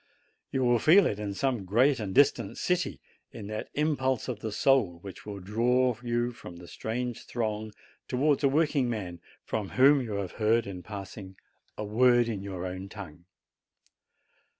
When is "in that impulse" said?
3.31-4.27